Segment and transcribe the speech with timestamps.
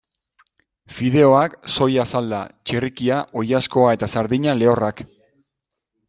[0.99, 2.39] Fideoak, soia salda,
[2.71, 5.05] txerrikia, oilaskoa eta sardina lehorrak.